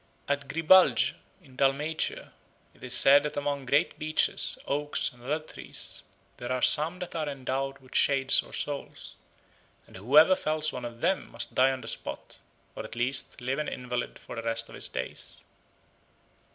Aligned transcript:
At 0.27 0.47
Grbalj 0.47 1.13
in 1.43 1.55
Dalmatia 1.55 2.33
it 2.73 2.83
is 2.83 2.95
said 2.97 3.21
that 3.21 3.37
among 3.37 3.67
great 3.67 3.99
beeches, 3.99 4.57
oaks, 4.65 5.13
and 5.13 5.21
other 5.21 5.37
trees 5.37 6.05
there 6.37 6.51
are 6.51 6.63
some 6.63 6.97
that 6.97 7.15
are 7.15 7.29
endowed 7.29 7.77
with 7.77 7.93
shades 7.93 8.41
or 8.41 8.51
souls, 8.51 9.13
and 9.85 9.95
whoever 9.95 10.35
fells 10.35 10.73
one 10.73 10.85
of 10.85 11.01
them 11.01 11.29
must 11.29 11.53
die 11.53 11.69
on 11.71 11.81
the 11.81 11.87
spot, 11.87 12.39
or 12.75 12.83
at 12.83 12.95
least 12.95 13.41
live 13.41 13.59
an 13.59 13.67
invalid 13.67 14.17
for 14.17 14.35
the 14.35 14.41
rest 14.41 14.69
of 14.69 14.73
his 14.73 14.87
days. 14.89 15.43